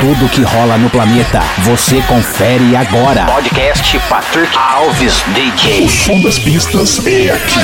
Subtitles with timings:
[0.00, 3.26] Tudo que rola no planeta, você confere agora.
[3.26, 5.84] Podcast Patrick Alves DJ.
[5.84, 7.58] O som das pistas é aqui.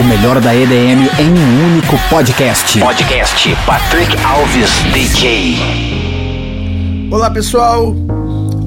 [0.00, 2.80] O melhor da EDM em um único podcast.
[2.80, 5.58] Podcast Patrick Alves DJ.
[7.12, 7.94] Olá pessoal,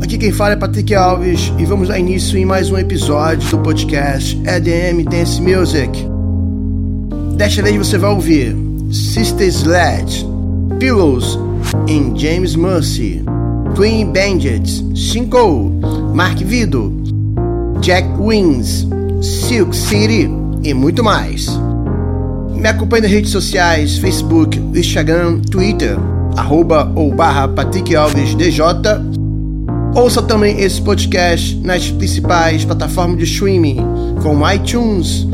[0.01, 3.57] aqui quem fala é Patrick Alves e vamos dar início em mais um episódio do
[3.59, 5.91] podcast EDM Dance Music.
[7.35, 8.55] Desta vez você vai ouvir
[8.93, 10.25] Sister Sledge,
[10.79, 11.50] Pillows
[11.87, 13.23] em James Mercy,
[13.75, 15.71] Twin Bandits, Cinco,
[16.13, 16.93] Mark Vido,
[17.81, 18.87] Jack Wings,
[19.21, 20.29] Silk City
[20.63, 21.47] e muito mais.
[22.55, 25.97] Me acompanhe nas redes sociais, Facebook, Instagram, Twitter,
[26.37, 28.61] arroba ou barra Patrick Alves DJ.
[29.95, 33.77] Ouça também esse podcast nas principais plataformas de streaming,
[34.21, 35.27] como iTunes,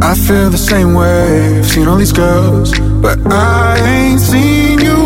[0.02, 1.58] I feel the same way.
[1.58, 5.03] I've seen all these girls, but I ain't seen you.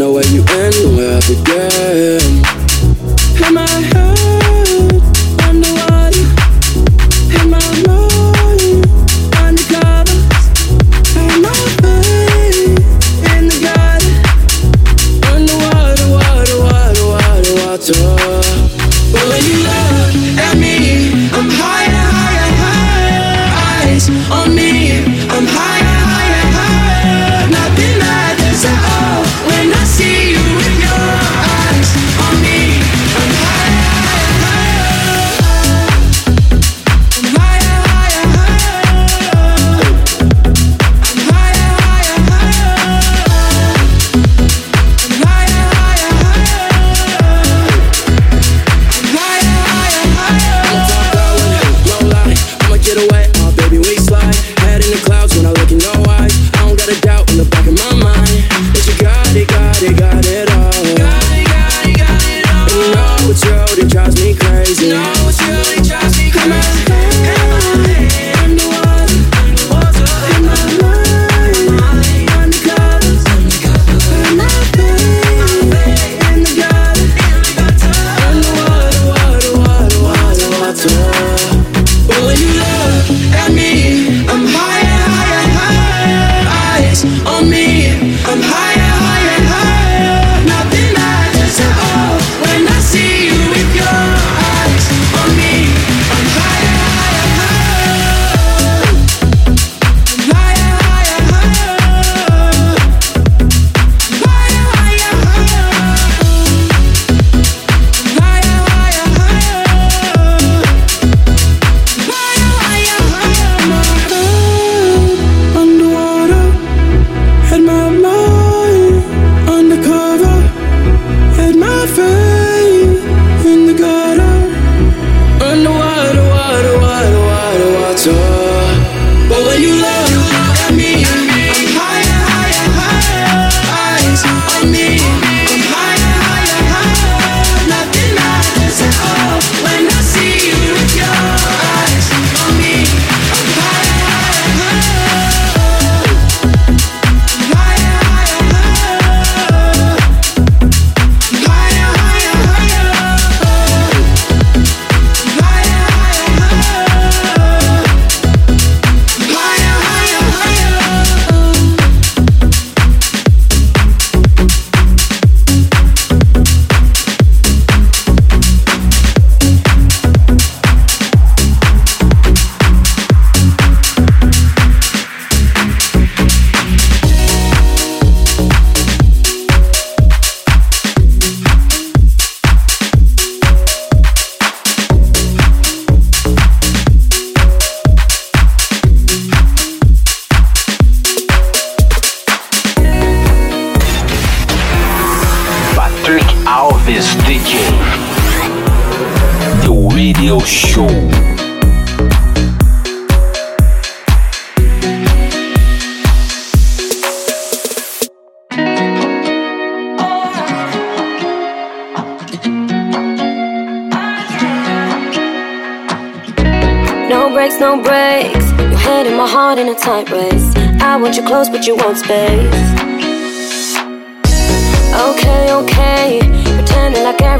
[0.00, 2.42] know where you end and where I begin.
[3.46, 4.29] In my head.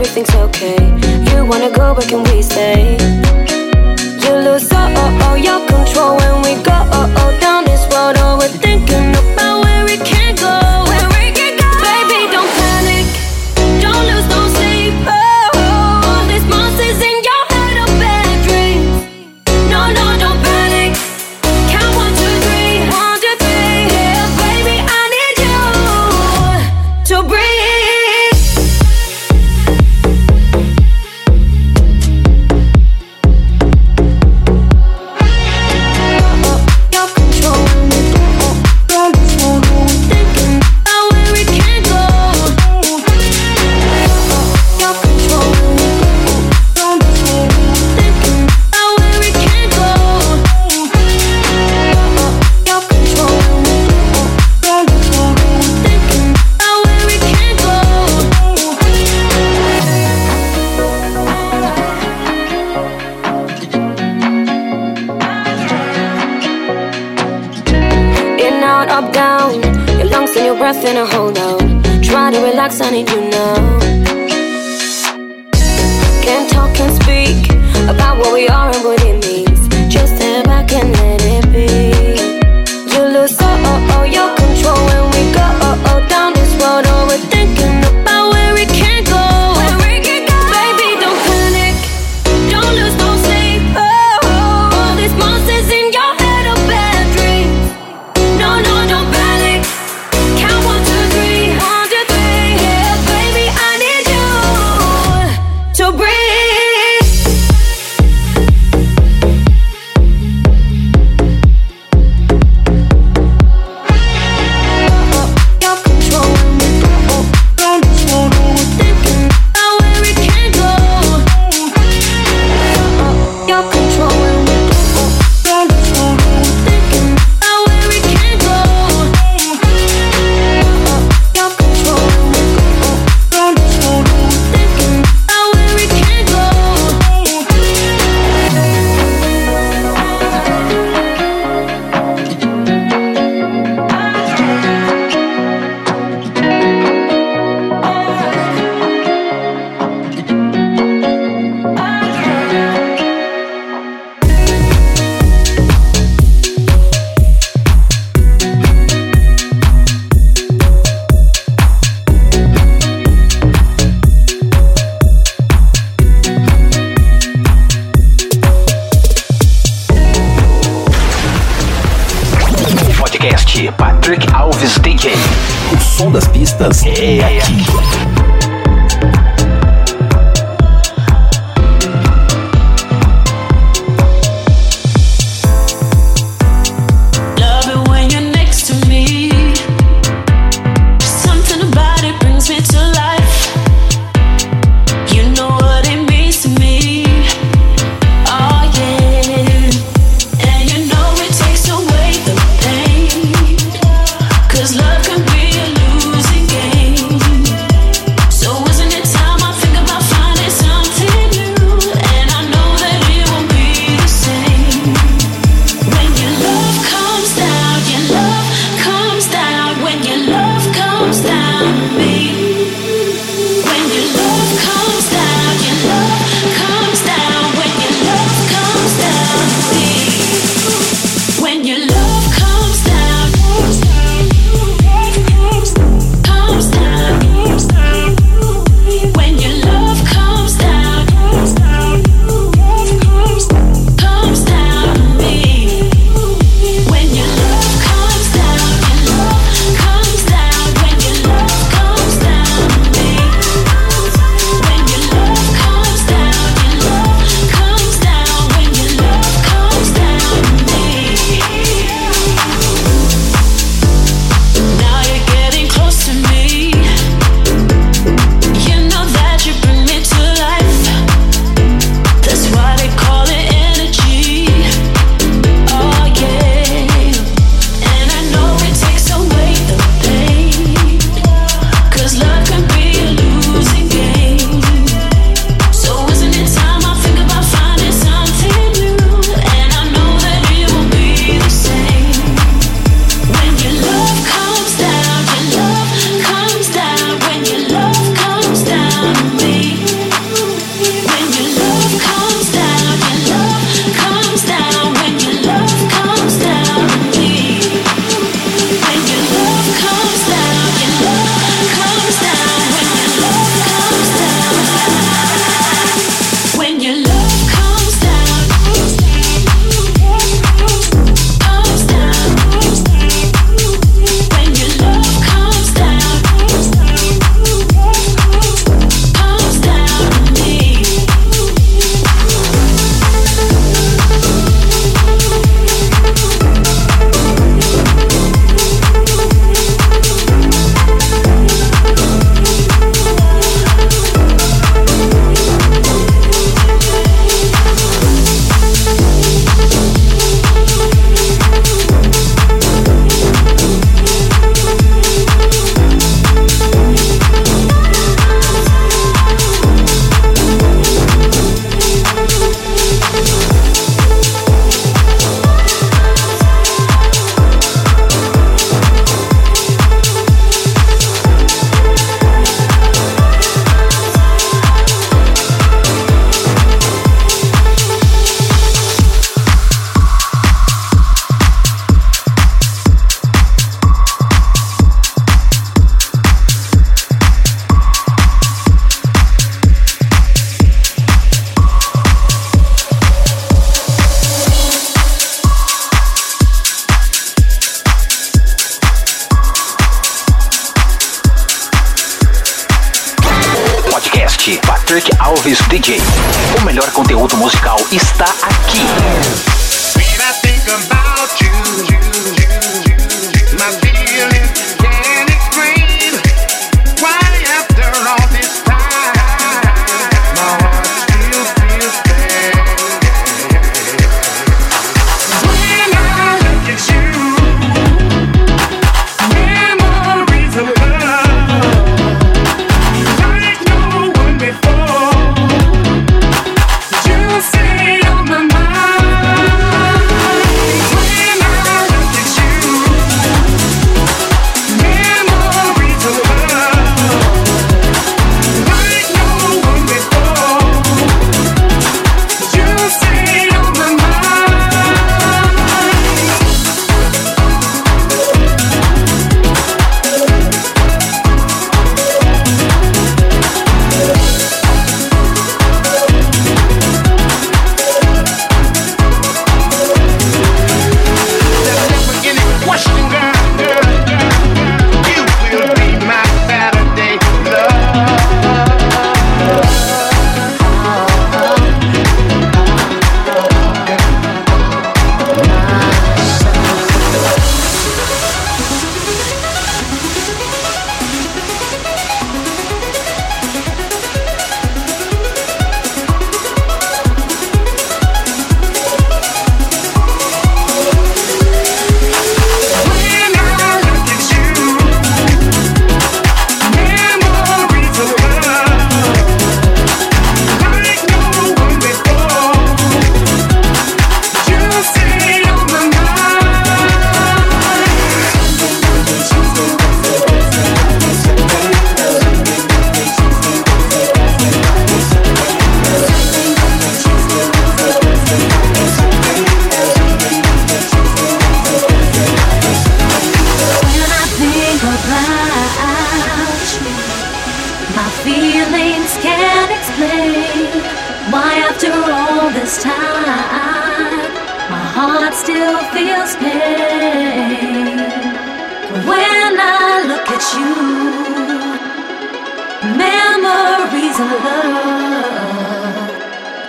[0.01, 0.79] everything's okay.
[1.31, 2.97] You wanna go, but can we stay?
[4.23, 6.73] You lose all, your control when we go.
[6.73, 7.20] Oh, oh.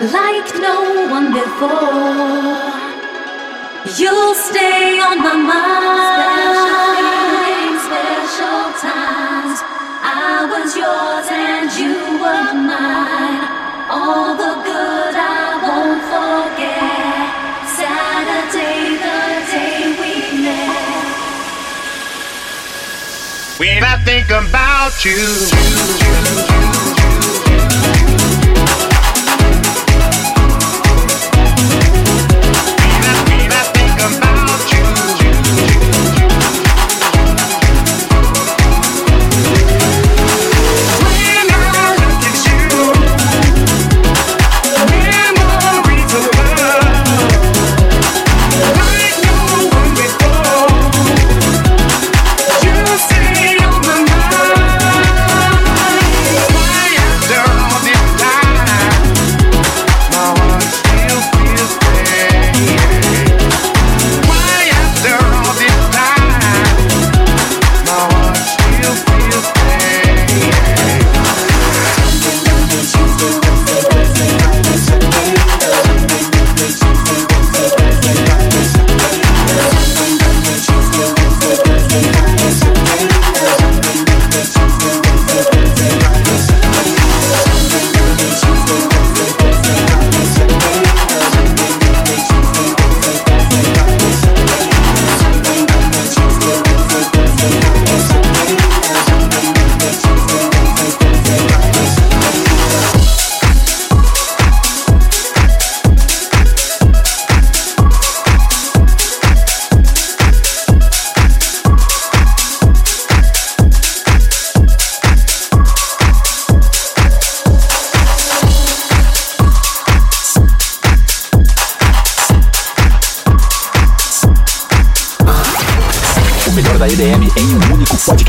[0.01, 2.57] like no one before.
[3.97, 6.11] You'll stay on my mind.
[6.15, 9.57] Special, feelings, special times.
[10.03, 13.43] I was yours and you were mine.
[13.91, 17.27] All the good I won't forget.
[17.75, 19.19] Saturday, the
[19.51, 21.05] day we met.
[23.59, 25.11] When I think about you.
[25.11, 25.67] you,
[26.01, 26.90] you, you.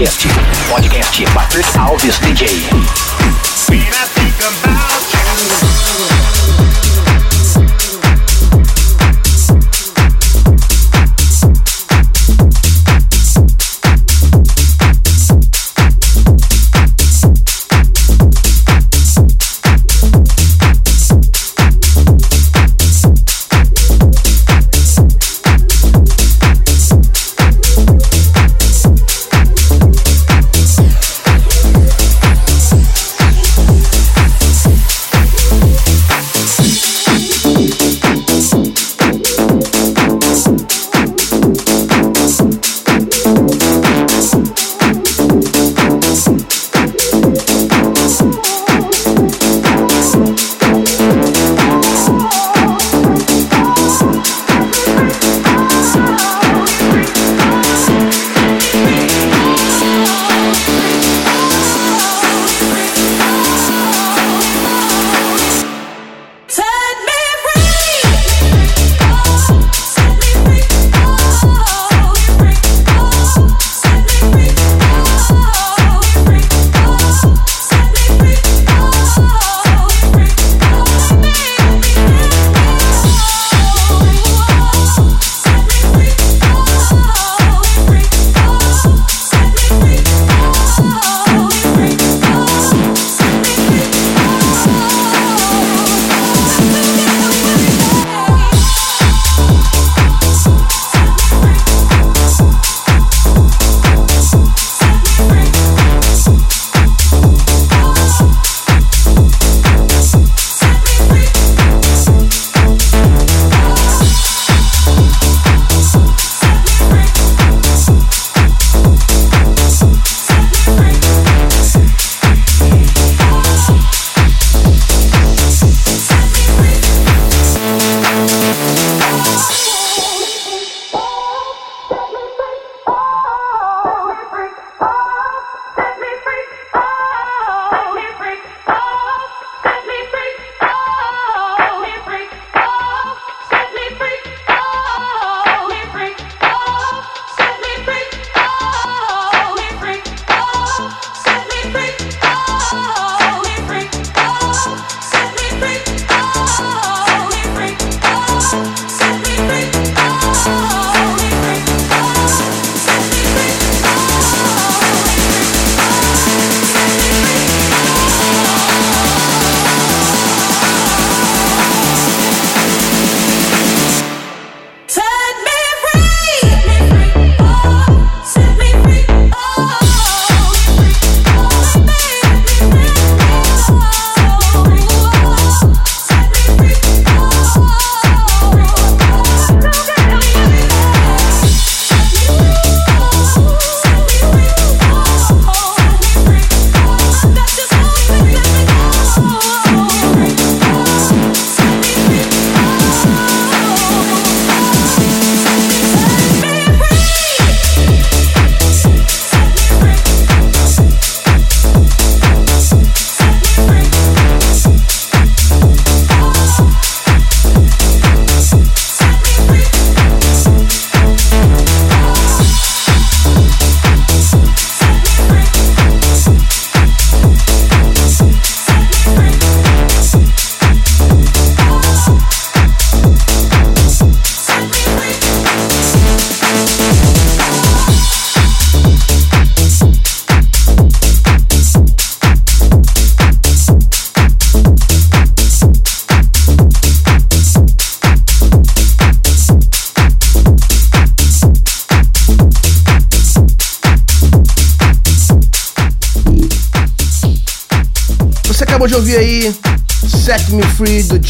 [0.02, 0.26] Podcast.
[0.68, 2.71] Podcast Patrick Alves DJ.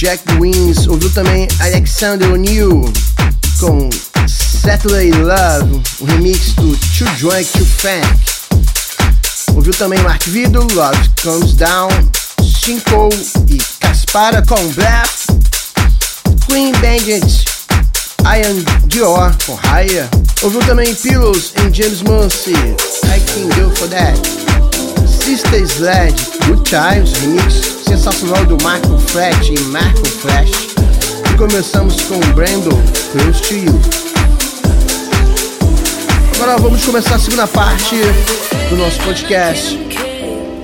[0.03, 0.89] Jack Wins.
[0.89, 2.93] Ouviu também Alexander O'Neill
[3.61, 3.89] com
[4.27, 9.55] Saturday Love, o remix do Too Drunk to Funk.
[9.55, 11.89] Ouviu também Mark Vido, Love Comes Down,
[12.65, 13.11] Cinco
[13.49, 15.09] e Caspara com Black.
[16.49, 17.45] Queen Bandit,
[18.25, 20.09] Ian Dior com Higher.
[20.43, 24.72] Ouviu também Pillows em James Muncy, I Can Go For That.
[25.25, 26.15] Sister Sled,
[26.47, 27.55] Good Times, remix
[27.87, 30.75] sensacional do Marco Flash e Marco Flash.
[31.33, 32.71] E começamos com Brando,
[33.13, 33.81] Close to You.
[36.35, 37.95] Agora vamos começar a segunda parte
[38.69, 39.79] do nosso podcast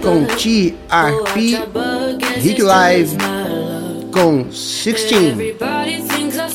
[0.03, 1.63] com TRP
[2.41, 3.17] Hit Live
[4.13, 5.55] com 16.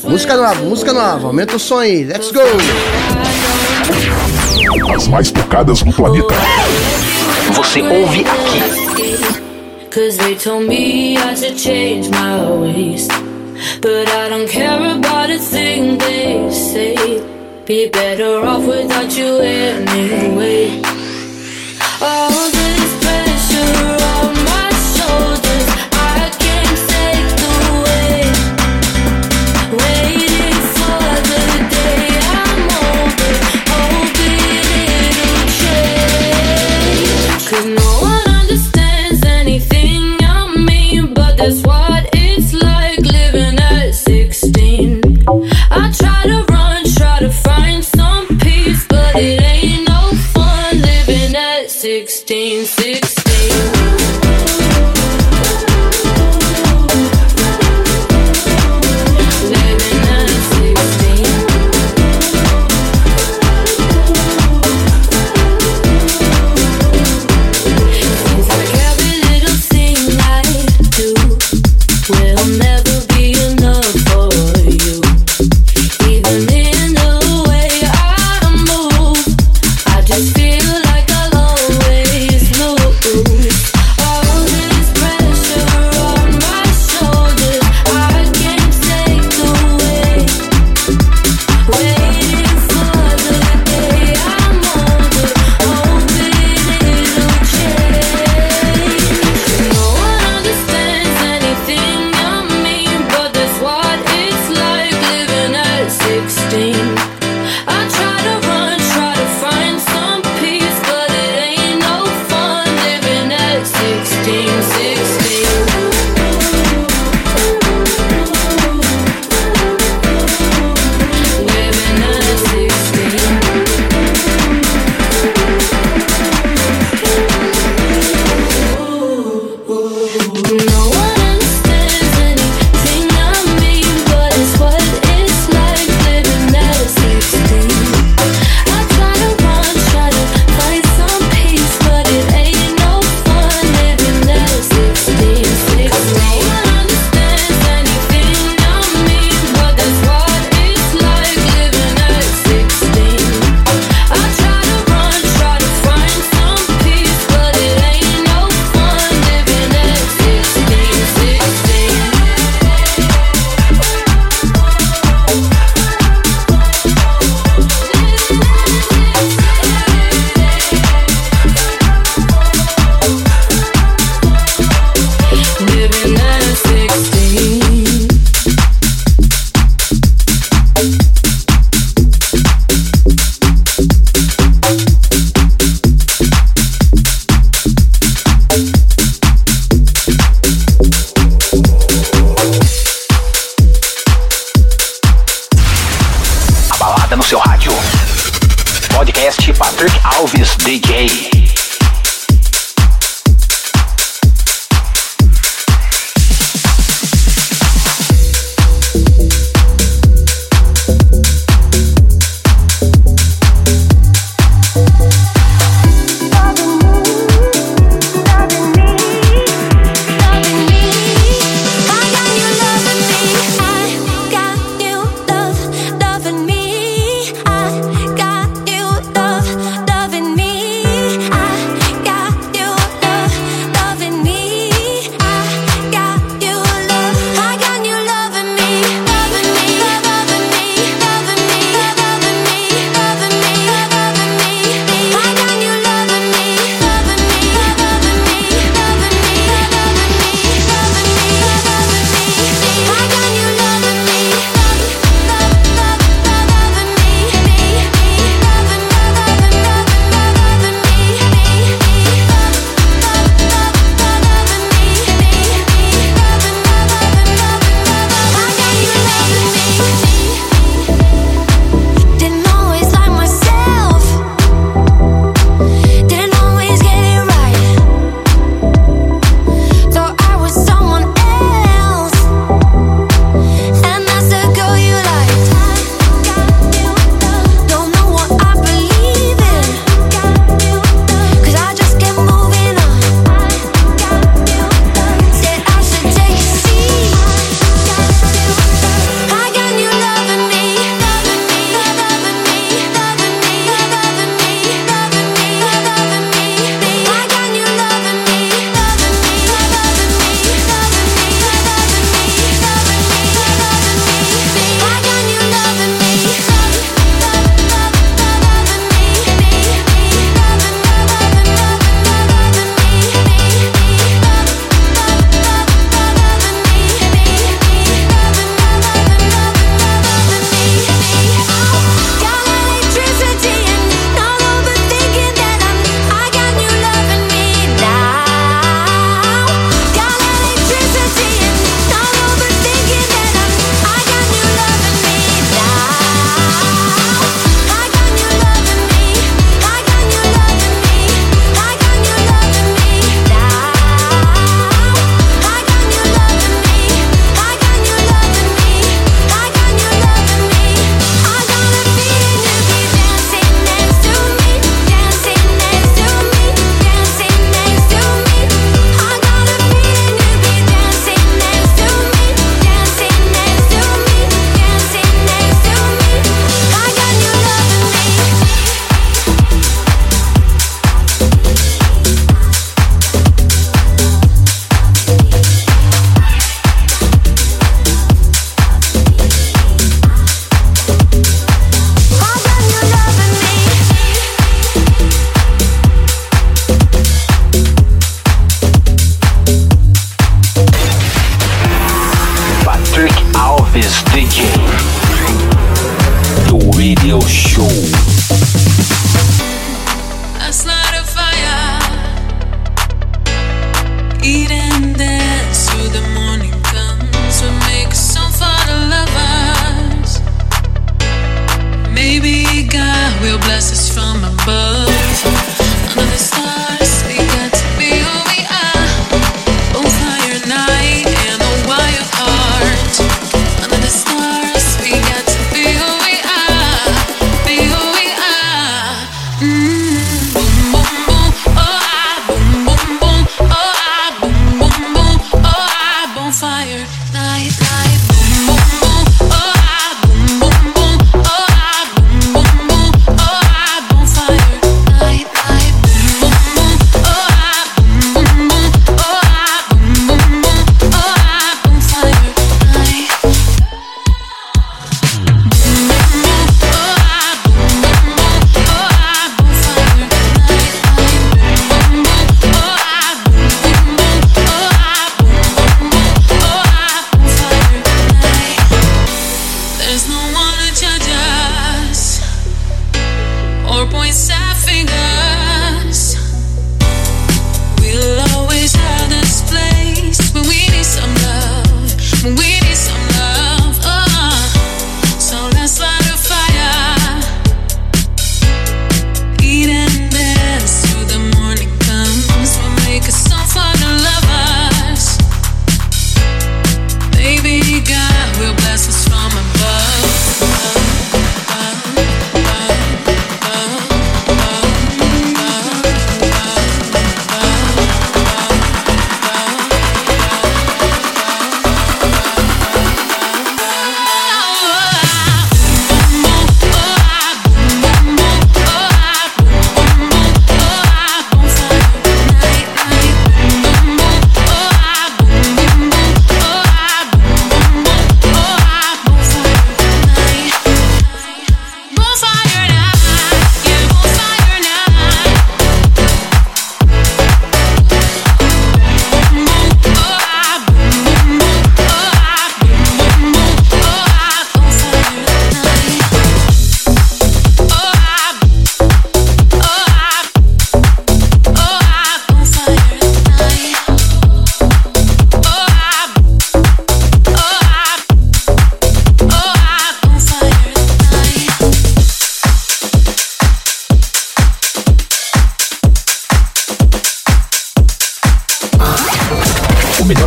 [0.03, 2.41] Música nova, música nova, aumenta o som aí, let's go!
[4.93, 6.33] As mais tocadas no planeta.
[7.53, 9.43] Você ouve aqui.
[9.89, 13.07] Cause they told me I should change my ways.
[13.79, 17.21] But I don't care about a thing they say.
[17.65, 20.81] Be better off without you anyway.
[22.01, 24.32] All this pressure on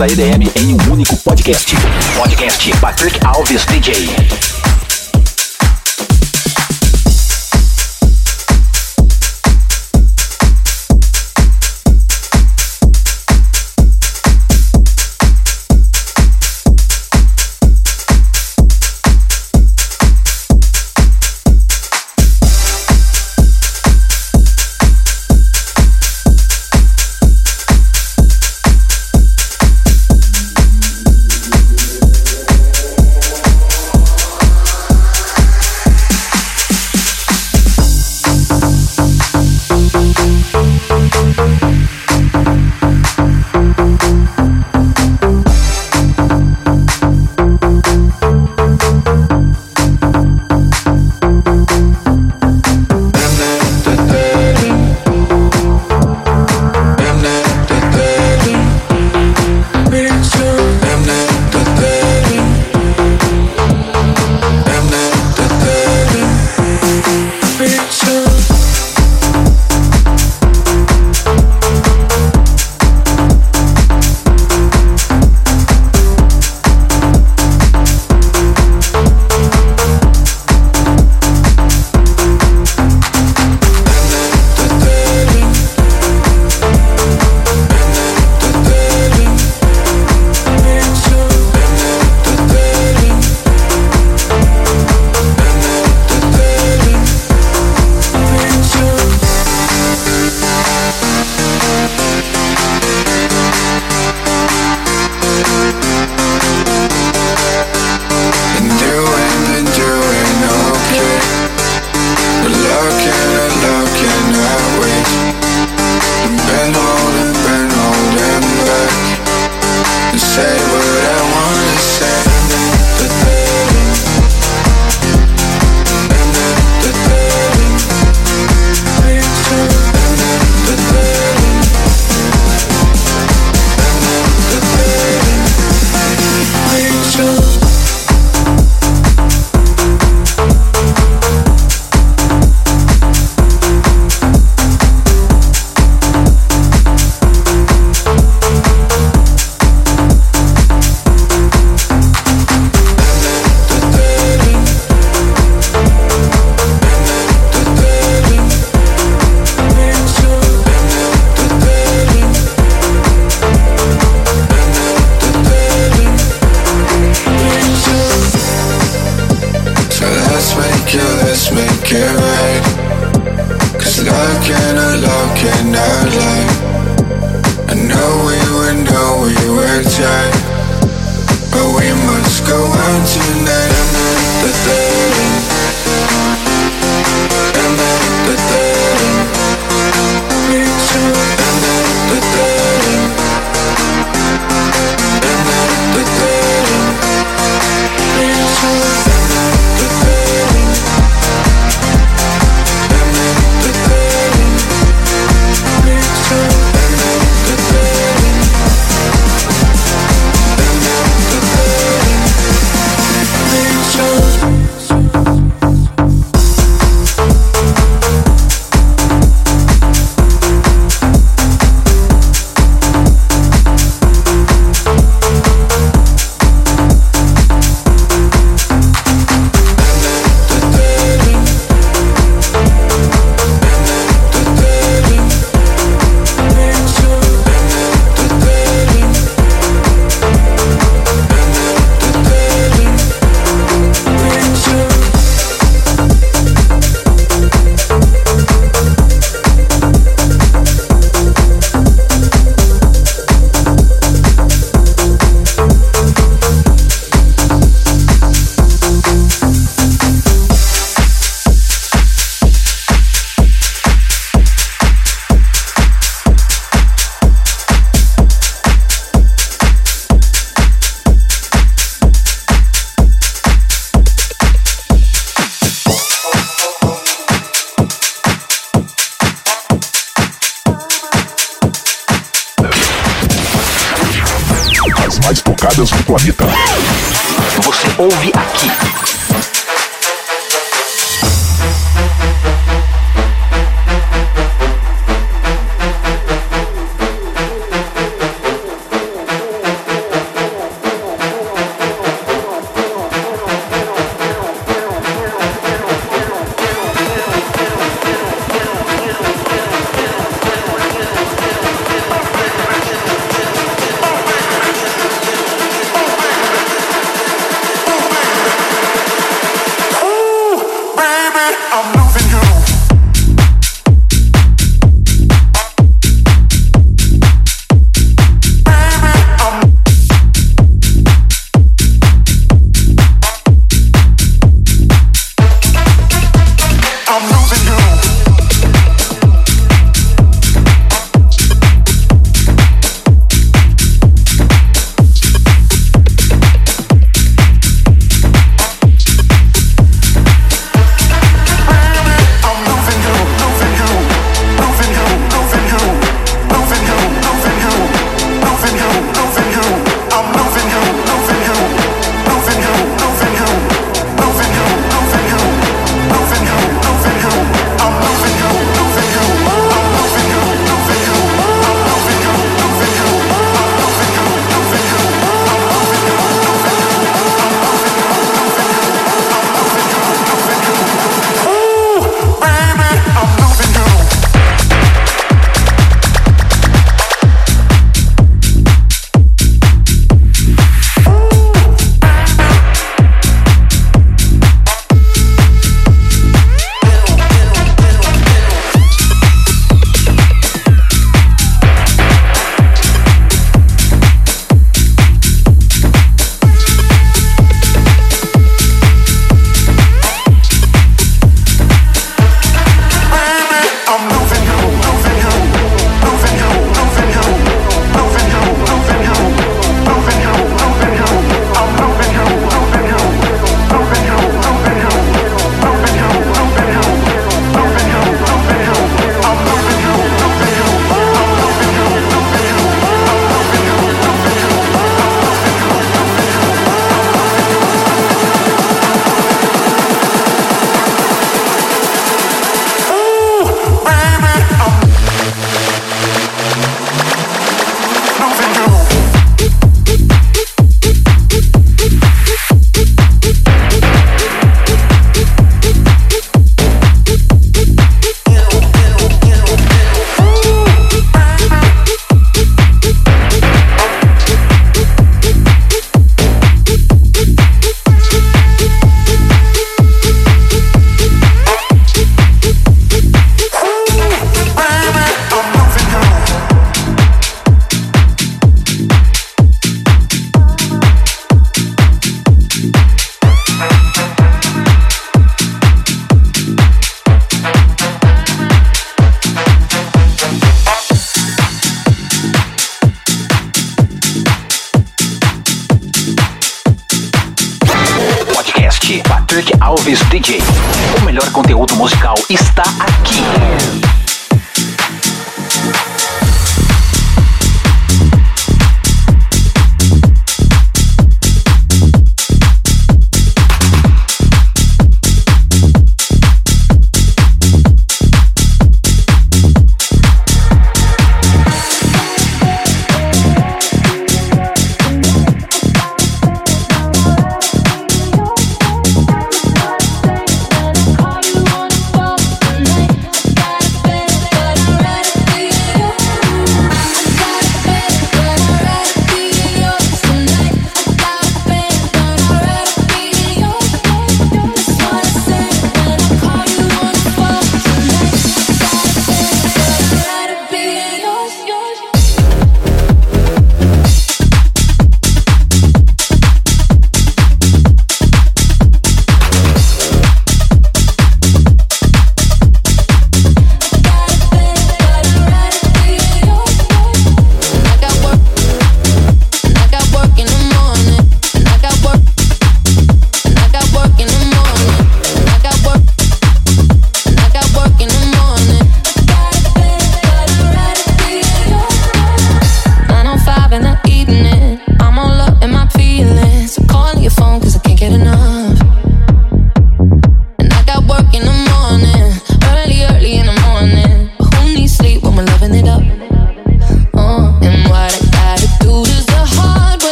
[0.00, 1.76] da EDM em um único podcast.
[2.16, 4.08] Podcast Patrick Alves DJ.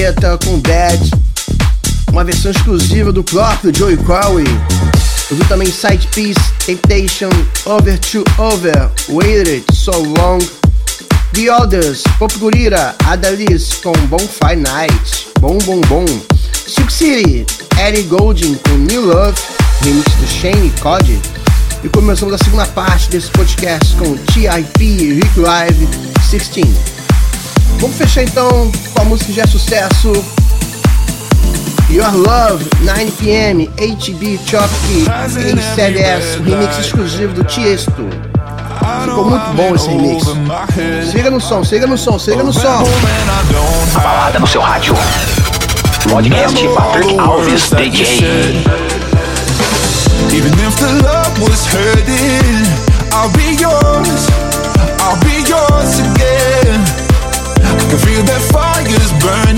[0.00, 1.10] Guetta com Bad,
[2.10, 4.46] uma versão exclusiva do próprio Joey Corey.
[5.30, 7.28] Ouviu também Side Piece, Temptation,
[7.66, 10.38] Over to Over, Waited So Long,
[11.34, 16.06] The Others, Pop Gurira, Adalis com Bonfire Night, Bom Bom Bom,
[16.54, 17.44] Silk City,
[17.78, 19.38] Ellie Goulding com New Love,
[19.82, 21.20] remix do Shane Cody.
[21.84, 25.86] E começamos a segunda parte desse podcast com TIP Rick Live
[26.30, 26.99] 16.
[27.80, 30.12] Vamos fechar então com a música que já é sucesso.
[31.88, 38.08] Your Love, 9pm, HB Chopkey, ACLS, remix exclusivo do Tiesto.
[39.02, 40.24] Ficou muito bom esse remix.
[41.10, 42.84] Siga no som, siga no som, siga no som.
[43.96, 44.94] A balada no seu rádio.
[46.10, 48.62] Podcast Patrick Alves DJ.
[50.32, 52.66] Even if the love was hurting,
[53.12, 54.28] I'll be yours.
[55.00, 56.29] I'll be yours again.
[58.02, 59.49] Feel that fire's burning.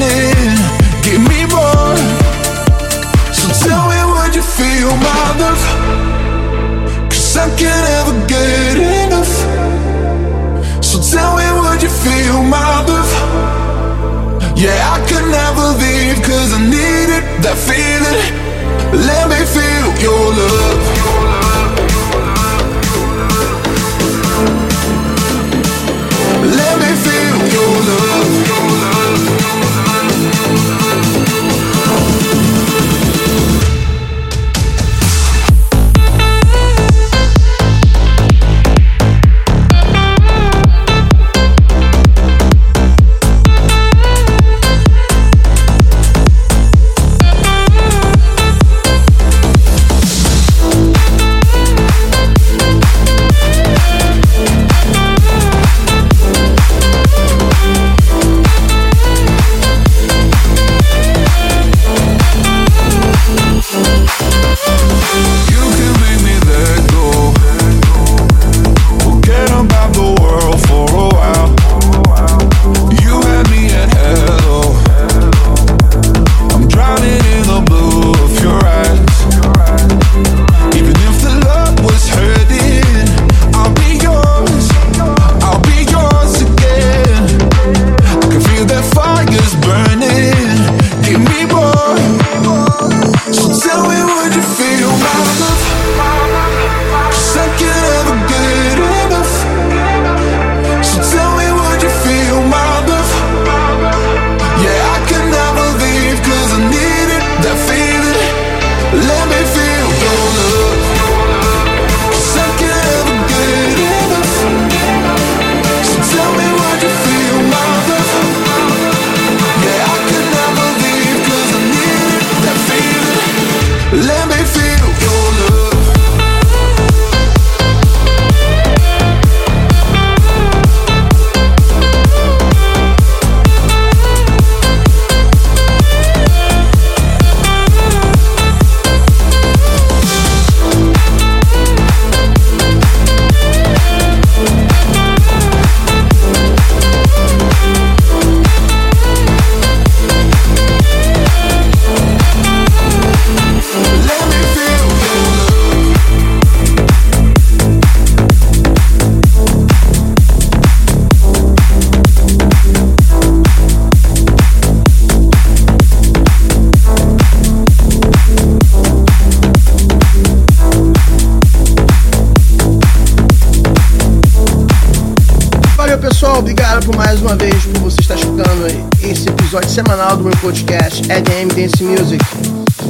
[179.73, 182.23] Semanal do meu podcast EDM Dance Music.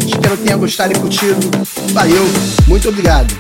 [0.05, 1.39] Espero que tenha gostado e curtido.
[1.93, 2.25] Valeu,
[2.67, 3.33] muito obrigado.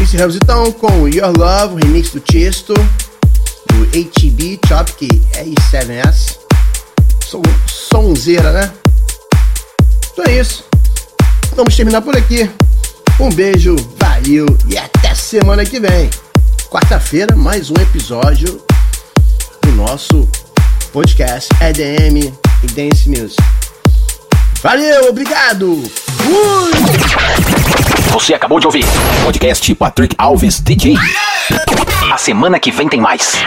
[0.00, 6.38] Encerramos então com Your Love, remix do Tiesto, do HB Chopkey R7S.
[7.24, 8.72] Som, sonzeira, né?
[10.12, 10.64] Então é isso.
[11.54, 12.50] Vamos terminar por aqui.
[13.20, 16.10] Um beijo, valeu e até semana que vem.
[16.68, 18.60] Quarta-feira, mais um episódio
[19.62, 20.28] do nosso
[20.92, 22.32] podcast EDM
[22.62, 23.36] e Dance Music.
[24.62, 25.82] Valeu, obrigado!
[26.18, 26.72] Fui!
[28.12, 28.84] Você acabou de ouvir
[29.24, 30.94] podcast Patrick Alves DJ.
[32.12, 33.38] A semana que vem tem mais.